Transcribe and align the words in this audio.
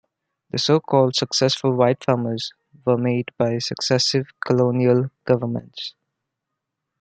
The 0.49 0.57
so-called 0.57 1.15
successful 1.15 1.73
white 1.75 2.03
farmers 2.03 2.53
were 2.85 2.97
made 2.97 3.29
by 3.37 3.59
successive 3.59 4.29
colonial 4.43 5.11
governments. 5.25 5.93